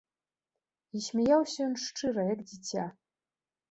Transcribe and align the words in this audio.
І 0.95 1.03
смяяўся 1.09 1.59
ён 1.69 1.79
шчыра, 1.87 2.21
як 2.35 2.39
дзіця. 2.53 2.93